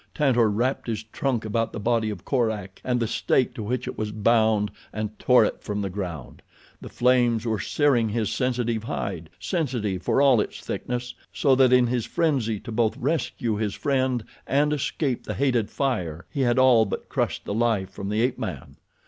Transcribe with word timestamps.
Tantor 0.15 0.49
wrapped 0.49 0.87
his 0.87 1.03
trunk 1.03 1.45
about 1.45 1.73
the 1.73 1.79
body 1.79 2.09
of 2.09 2.25
Korak 2.25 2.81
and 2.83 2.99
the 2.99 3.05
stake 3.05 3.53
to 3.53 3.61
which 3.61 3.87
it 3.87 3.99
was 3.99 4.11
bound, 4.11 4.71
and 4.91 5.19
tore 5.19 5.45
it 5.45 5.61
from 5.61 5.83
the 5.83 5.91
ground. 5.91 6.41
The 6.81 6.89
flames 6.89 7.45
were 7.45 7.59
searing 7.59 8.09
his 8.09 8.31
sensitive 8.31 8.85
hide—sensitive 8.85 10.01
for 10.01 10.19
all 10.19 10.41
its 10.41 10.59
thickness—so 10.61 11.53
that 11.53 11.71
in 11.71 11.85
his 11.85 12.07
frenzy 12.07 12.59
to 12.61 12.71
both 12.71 12.97
rescue 12.97 13.57
his 13.57 13.75
friend 13.75 14.23
and 14.47 14.73
escape 14.73 15.25
the 15.25 15.35
hated 15.35 15.69
fire 15.69 16.25
he 16.31 16.41
had 16.41 16.57
all 16.57 16.85
but 16.85 17.07
crushed 17.07 17.45
the 17.45 17.53
life 17.53 17.91
from 17.91 18.09
the 18.09 18.21
ape 18.21 18.39
man. 18.39 18.77